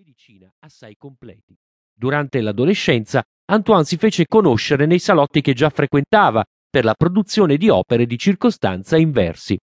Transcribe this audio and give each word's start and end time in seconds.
medicina 0.00 0.50
assai 0.60 0.96
completi. 0.96 1.54
Durante 1.92 2.40
l'adolescenza, 2.40 3.22
Antoine 3.50 3.84
si 3.84 3.98
fece 3.98 4.24
conoscere 4.26 4.86
nei 4.86 4.98
salotti 4.98 5.42
che 5.42 5.52
già 5.52 5.68
frequentava 5.68 6.42
per 6.70 6.84
la 6.84 6.94
produzione 6.94 7.58
di 7.58 7.68
opere 7.68 8.06
di 8.06 8.16
circostanza 8.16 8.96
in 8.96 9.10
versi. 9.10 9.58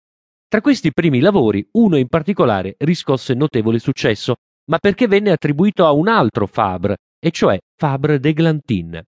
Tra 0.47 0.61
questi 0.61 0.93
primi 0.93 1.21
lavori, 1.21 1.67
uno 1.73 1.97
in 1.97 2.09
particolare 2.09 2.75
riscosse 2.81 3.33
notevole 3.33 3.79
successo, 3.79 4.35
ma 4.69 4.79
perché 4.79 5.07
venne 5.07 5.31
attribuito 5.31 5.87
a 5.87 5.93
un 5.93 6.09
altro 6.09 6.47
Fabre, 6.47 6.99
e 7.19 7.31
cioè 7.31 7.59
Fabre 7.75 8.19
d'Eglantin. 8.19 9.03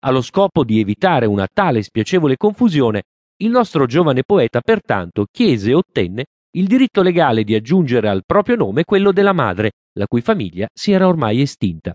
Allo 0.00 0.20
scopo 0.20 0.64
di 0.64 0.80
evitare 0.80 1.24
una 1.24 1.48
tale 1.50 1.82
spiacevole 1.82 2.36
confusione, 2.36 3.04
il 3.40 3.50
nostro 3.50 3.86
giovane 3.86 4.22
poeta 4.22 4.60
pertanto 4.60 5.24
chiese 5.30 5.70
e 5.70 5.74
ottenne 5.74 6.24
il 6.58 6.66
diritto 6.66 7.02
legale 7.02 7.44
di 7.44 7.54
aggiungere 7.54 8.08
al 8.08 8.24
proprio 8.26 8.56
nome 8.56 8.82
quello 8.82 9.12
della 9.12 9.32
madre, 9.32 9.70
la 9.96 10.06
cui 10.06 10.20
famiglia 10.20 10.68
si 10.74 10.90
era 10.90 11.06
ormai 11.06 11.40
estinta. 11.40 11.94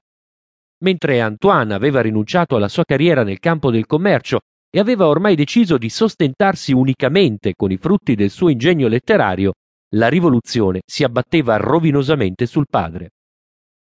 Mentre 0.84 1.20
Antoine 1.20 1.74
aveva 1.74 2.02
rinunciato 2.02 2.56
alla 2.56 2.70
sua 2.70 2.86
carriera 2.86 3.24
nel 3.24 3.40
campo 3.40 3.72
del 3.72 3.86
commercio 3.86 4.40
e 4.70 4.80
aveva 4.80 5.08
ormai 5.08 5.36
deciso 5.36 5.78
di 5.78 5.90
sostentarsi 5.90 6.72
unicamente 6.72 7.54
con 7.56 7.72
i 7.72 7.78
frutti 7.78 8.16
del 8.16 8.30
suo 8.30 8.48
ingegno 8.48 8.88
letterario, 8.88 9.54
la 9.96 10.08
rivoluzione 10.08 10.82
si 10.86 11.04
abbatteva 11.04 11.58
rovinosamente 11.58 12.46
sul 12.46 12.66
padre. 12.70 13.10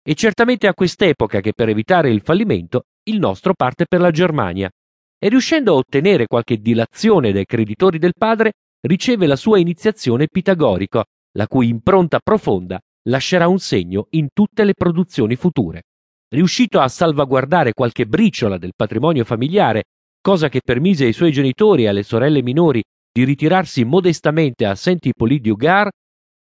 E 0.05 0.15
certamente 0.15 0.67
a 0.67 0.73
quest'epoca 0.73 1.39
che 1.39 1.53
per 1.53 1.69
evitare 1.69 2.11
il 2.11 2.21
fallimento 2.21 2.83
il 3.05 3.19
nostro 3.19 3.53
parte 3.53 3.85
per 3.87 4.01
la 4.01 4.11
Germania 4.11 4.69
e 5.17 5.29
riuscendo 5.29 5.71
a 5.71 5.77
ottenere 5.77 6.27
qualche 6.27 6.57
dilazione 6.57 7.31
dai 7.31 7.45
creditori 7.45 7.99
del 7.99 8.13
padre 8.17 8.51
riceve 8.87 9.27
la 9.27 9.35
sua 9.35 9.59
iniziazione 9.59 10.27
pitagorica, 10.27 11.03
la 11.37 11.47
cui 11.47 11.67
impronta 11.67 12.19
profonda 12.19 12.79
lascerà 13.09 13.47
un 13.47 13.59
segno 13.59 14.07
in 14.11 14.27
tutte 14.33 14.63
le 14.63 14.73
produzioni 14.73 15.35
future. 15.35 15.83
Riuscito 16.29 16.79
a 16.79 16.87
salvaguardare 16.87 17.73
qualche 17.73 18.05
briciola 18.05 18.57
del 18.57 18.73
patrimonio 18.75 19.23
familiare, 19.23 19.83
cosa 20.21 20.49
che 20.49 20.61
permise 20.63 21.05
ai 21.05 21.13
suoi 21.13 21.31
genitori 21.31 21.83
e 21.83 21.87
alle 21.87 22.03
sorelle 22.03 22.41
minori 22.41 22.81
di 23.11 23.23
ritirarsi 23.23 23.83
modestamente 23.83 24.65
a 24.65 24.73
Saint-Hippolyte-du-Gard, 24.73 25.91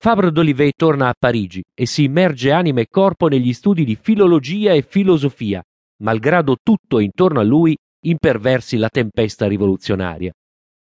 Fabre 0.04 0.32
d'Olivet 0.32 0.74
torna 0.76 1.08
a 1.08 1.14
Parigi 1.18 1.62
e 1.74 1.86
si 1.86 2.04
immerge 2.04 2.52
anima 2.52 2.80
e 2.80 2.88
corpo 2.90 3.28
negli 3.28 3.52
studi 3.52 3.84
di 3.84 3.96
filologia 3.96 4.72
e 4.72 4.82
filosofia, 4.82 5.62
malgrado 6.02 6.56
tutto 6.62 6.98
intorno 6.98 7.40
a 7.40 7.42
lui 7.42 7.74
imperversi 8.04 8.76
la 8.76 8.88
tempesta 8.90 9.46
rivoluzionaria. 9.46 10.30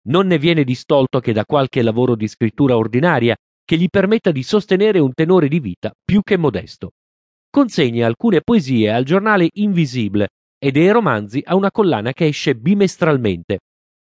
Non 0.08 0.26
ne 0.26 0.38
viene 0.38 0.64
distolto 0.64 1.20
che 1.20 1.32
da 1.32 1.44
qualche 1.44 1.82
lavoro 1.82 2.16
di 2.16 2.26
scrittura 2.26 2.76
ordinaria 2.76 3.36
che 3.64 3.76
gli 3.76 3.88
permetta 3.88 4.32
di 4.32 4.42
sostenere 4.42 4.98
un 4.98 5.12
tenore 5.12 5.48
di 5.48 5.60
vita 5.60 5.92
più 6.04 6.22
che 6.22 6.36
modesto. 6.36 6.92
Consegna 7.48 8.06
alcune 8.06 8.40
poesie 8.40 8.90
al 8.90 9.04
giornale 9.04 9.48
Invisible 9.54 10.28
e 10.58 10.70
dei 10.70 10.90
romanzi 10.90 11.42
a 11.44 11.54
una 11.54 11.70
collana 11.70 12.12
che 12.12 12.26
esce 12.26 12.54
bimestralmente. 12.54 13.60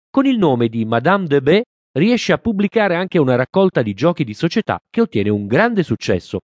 Con 0.09 0.25
il 0.25 0.37
nome 0.37 0.67
di 0.67 0.85
Madame 0.85 1.25
de 1.25 1.41
B 1.41 1.61
riesce 1.93 2.33
a 2.33 2.37
pubblicare 2.37 2.95
anche 2.95 3.17
una 3.17 3.35
raccolta 3.35 3.81
di 3.81 3.93
giochi 3.93 4.23
di 4.23 4.33
società 4.33 4.79
che 4.89 5.01
ottiene 5.01 5.29
un 5.29 5.47
grande 5.47 5.83
successo. 5.83 6.39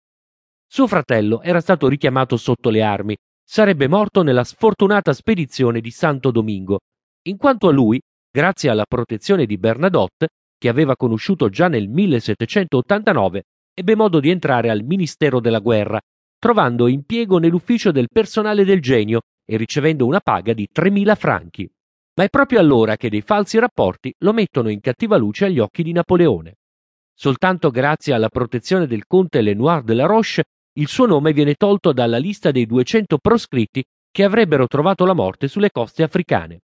Suo 0.66 0.86
fratello 0.86 1.42
era 1.42 1.60
stato 1.60 1.88
richiamato 1.88 2.36
sotto 2.36 2.70
le 2.70 2.82
armi, 2.82 3.16
sarebbe 3.42 3.88
morto 3.88 4.22
nella 4.22 4.44
sfortunata 4.44 5.12
spedizione 5.12 5.80
di 5.80 5.90
Santo 5.90 6.30
Domingo. 6.30 6.80
In 7.26 7.36
quanto 7.36 7.68
a 7.68 7.72
lui, 7.72 8.00
grazie 8.34 8.68
alla 8.68 8.84
protezione 8.84 9.46
di 9.46 9.56
Bernadotte, 9.56 10.30
che 10.58 10.68
aveva 10.68 10.96
conosciuto 10.96 11.48
già 11.48 11.68
nel 11.68 11.88
1789, 11.88 13.44
ebbe 13.72 13.94
modo 13.94 14.18
di 14.18 14.28
entrare 14.28 14.70
al 14.70 14.82
Ministero 14.82 15.38
della 15.38 15.60
Guerra, 15.60 16.00
trovando 16.36 16.88
impiego 16.88 17.38
nell'ufficio 17.38 17.92
del 17.92 18.08
personale 18.12 18.64
del 18.64 18.80
genio 18.80 19.20
e 19.48 19.56
ricevendo 19.56 20.04
una 20.04 20.18
paga 20.18 20.52
di 20.52 20.68
3.000 20.74 21.14
franchi. 21.14 21.70
Ma 22.16 22.24
è 22.24 22.28
proprio 22.28 22.58
allora 22.58 22.96
che 22.96 23.08
dei 23.08 23.20
falsi 23.20 23.56
rapporti 23.60 24.12
lo 24.18 24.32
mettono 24.32 24.68
in 24.68 24.80
cattiva 24.80 25.16
luce 25.16 25.44
agli 25.44 25.60
occhi 25.60 25.84
di 25.84 25.92
Napoleone. 25.92 26.56
Soltanto 27.16 27.70
grazie 27.70 28.14
alla 28.14 28.30
protezione 28.30 28.88
del 28.88 29.06
conte 29.06 29.42
Lenoir 29.42 29.82
de 29.82 29.94
la 29.94 30.06
Roche, 30.06 30.42
il 30.76 30.88
suo 30.88 31.06
nome 31.06 31.32
viene 31.32 31.54
tolto 31.54 31.92
dalla 31.92 32.18
lista 32.18 32.50
dei 32.50 32.66
200 32.66 33.16
proscritti 33.18 33.84
che 34.10 34.24
avrebbero 34.24 34.66
trovato 34.66 35.04
la 35.04 35.14
morte 35.14 35.46
sulle 35.46 35.70
coste 35.70 36.02
africane. 36.02 36.62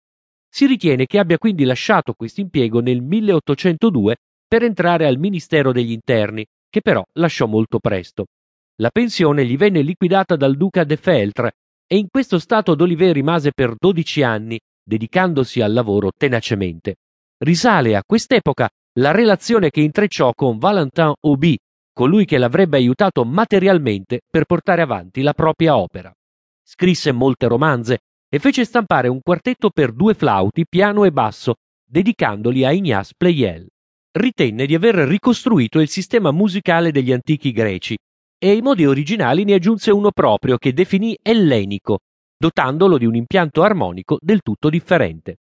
Si 0.55 0.67
ritiene 0.67 1.07
che 1.07 1.17
abbia 1.17 1.39
quindi 1.39 1.63
lasciato 1.63 2.13
questo 2.13 2.39
impiego 2.39 2.79
nel 2.79 3.01
1802 3.01 4.17
per 4.47 4.61
entrare 4.61 5.07
al 5.07 5.17
Ministero 5.17 5.71
degli 5.71 5.89
Interni, 5.89 6.45
che 6.69 6.81
però 6.81 7.03
lasciò 7.13 7.47
molto 7.47 7.79
presto. 7.79 8.27
La 8.75 8.91
pensione 8.91 9.47
gli 9.47 9.57
venne 9.57 9.81
liquidata 9.81 10.35
dal 10.35 10.55
duca 10.55 10.83
de 10.83 10.95
Feltre 10.95 11.53
e 11.87 11.97
in 11.97 12.05
questo 12.07 12.37
stato 12.37 12.75
d'Olivet 12.75 13.13
rimase 13.13 13.49
per 13.51 13.73
12 13.75 14.21
anni, 14.21 14.59
dedicandosi 14.87 15.59
al 15.59 15.73
lavoro 15.73 16.11
tenacemente. 16.15 16.97
Risale 17.39 17.95
a 17.95 18.03
quest'epoca 18.05 18.69
la 18.99 19.09
relazione 19.09 19.71
che 19.71 19.81
intrecciò 19.81 20.33
con 20.35 20.59
Valentin 20.59 21.13
Auby, 21.19 21.57
colui 21.91 22.25
che 22.25 22.37
l'avrebbe 22.37 22.77
aiutato 22.77 23.25
materialmente 23.25 24.21
per 24.29 24.45
portare 24.45 24.83
avanti 24.83 25.23
la 25.23 25.33
propria 25.33 25.77
opera. 25.77 26.13
Scrisse 26.61 27.11
molte 27.11 27.47
romanze 27.47 28.01
e 28.33 28.39
fece 28.39 28.65
stampare 28.65 29.09
un 29.09 29.19
quartetto 29.21 29.69
per 29.69 29.91
due 29.91 30.15
flauti, 30.15 30.65
piano 30.67 31.03
e 31.03 31.11
basso, 31.11 31.57
dedicandoli 31.87 32.65
a 32.65 32.71
Ignace 32.71 33.13
Pleyel. 33.15 33.67
Ritenne 34.11 34.65
di 34.65 34.73
aver 34.73 34.95
ricostruito 34.95 35.79
il 35.79 35.87
sistema 35.87 36.31
musicale 36.31 36.91
degli 36.91 37.11
antichi 37.11 37.51
greci 37.51 37.95
e 38.39 38.49
ai 38.49 38.61
modi 38.61 38.87
originali 38.87 39.43
ne 39.43 39.53
aggiunse 39.53 39.91
uno 39.91 40.09
proprio 40.09 40.57
che 40.57 40.73
definì 40.73 41.15
ellenico, 41.21 41.99
dotandolo 42.35 42.97
di 42.97 43.05
un 43.05 43.13
impianto 43.13 43.61
armonico 43.61 44.17
del 44.19 44.41
tutto 44.41 44.71
differente. 44.71 45.35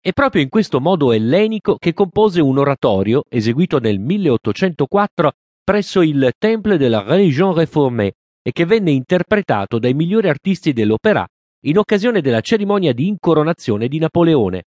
È 0.00 0.12
proprio 0.12 0.40
in 0.40 0.48
questo 0.48 0.80
modo 0.80 1.12
ellenico 1.12 1.76
che 1.76 1.92
compose 1.92 2.40
un 2.40 2.56
oratorio 2.56 3.24
eseguito 3.28 3.78
nel 3.78 4.00
1804 4.00 5.32
presso 5.62 6.00
il 6.00 6.32
Temple 6.38 6.78
de 6.78 6.88
la 6.88 7.02
Religion 7.02 7.52
Réformée 7.52 8.14
e 8.42 8.52
che 8.52 8.64
venne 8.64 8.90
interpretato 8.90 9.78
dai 9.78 9.92
migliori 9.92 10.30
artisti 10.30 10.72
dell'opera 10.72 11.26
in 11.64 11.78
occasione 11.78 12.20
della 12.20 12.40
cerimonia 12.40 12.92
di 12.92 13.06
incoronazione 13.06 13.86
di 13.86 13.98
Napoleone. 13.98 14.64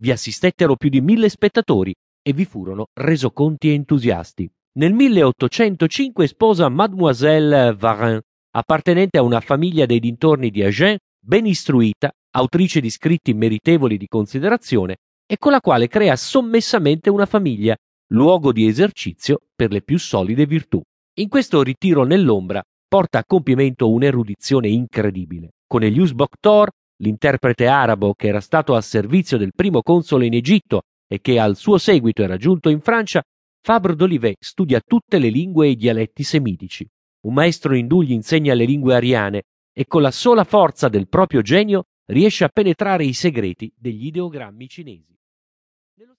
Vi 0.00 0.10
assistettero 0.10 0.76
più 0.76 0.88
di 0.88 1.00
mille 1.00 1.28
spettatori 1.28 1.94
e 2.22 2.32
vi 2.32 2.44
furono 2.44 2.86
resoconti 2.94 3.70
entusiasti. 3.70 4.48
Nel 4.78 4.94
1805 4.94 6.26
sposa 6.26 6.68
Mademoiselle 6.68 7.74
Varin, 7.74 8.20
appartenente 8.52 9.18
a 9.18 9.22
una 9.22 9.40
famiglia 9.40 9.84
dei 9.84 10.00
dintorni 10.00 10.50
di 10.50 10.62
Agen, 10.62 10.96
ben 11.20 11.44
istruita, 11.46 12.10
autrice 12.30 12.80
di 12.80 12.90
scritti 12.90 13.34
meritevoli 13.34 13.98
di 13.98 14.06
considerazione 14.06 14.96
e 15.26 15.36
con 15.36 15.52
la 15.52 15.60
quale 15.60 15.88
crea 15.88 16.16
sommessamente 16.16 17.10
una 17.10 17.26
famiglia, 17.26 17.76
luogo 18.12 18.52
di 18.52 18.66
esercizio 18.66 19.40
per 19.54 19.70
le 19.70 19.82
più 19.82 19.98
solide 19.98 20.46
virtù. 20.46 20.80
In 21.18 21.28
questo 21.28 21.62
ritiro 21.62 22.04
nell'ombra 22.04 22.62
porta 22.88 23.18
a 23.18 23.24
compimento 23.26 23.90
un'erudizione 23.90 24.68
incredibile. 24.68 25.50
Con 25.70 25.82
Elius 25.82 26.12
Boktor, 26.14 26.70
l'interprete 27.02 27.66
arabo 27.66 28.14
che 28.14 28.28
era 28.28 28.40
stato 28.40 28.74
a 28.74 28.80
servizio 28.80 29.36
del 29.36 29.52
primo 29.54 29.82
console 29.82 30.24
in 30.24 30.32
Egitto 30.32 30.84
e 31.06 31.20
che 31.20 31.38
al 31.38 31.56
suo 31.56 31.76
seguito 31.76 32.22
era 32.22 32.38
giunto 32.38 32.70
in 32.70 32.80
Francia, 32.80 33.22
Fabre 33.60 33.94
d'Olivet 33.94 34.36
studia 34.40 34.80
tutte 34.80 35.18
le 35.18 35.28
lingue 35.28 35.66
e 35.66 35.70
i 35.72 35.76
dialetti 35.76 36.22
semitici. 36.22 36.88
Un 37.26 37.34
maestro 37.34 37.74
indù 37.74 38.00
gli 38.00 38.12
insegna 38.12 38.54
le 38.54 38.64
lingue 38.64 38.94
ariane 38.94 39.42
e 39.70 39.84
con 39.86 40.00
la 40.00 40.10
sola 40.10 40.44
forza 40.44 40.88
del 40.88 41.06
proprio 41.06 41.42
genio 41.42 41.84
riesce 42.06 42.44
a 42.44 42.48
penetrare 42.48 43.04
i 43.04 43.12
segreti 43.12 43.70
degli 43.76 44.06
ideogrammi 44.06 44.68
cinesi. 44.68 45.17